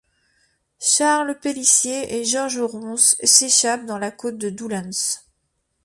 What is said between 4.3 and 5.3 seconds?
de Doullens.